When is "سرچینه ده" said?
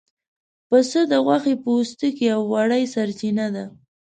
2.93-3.65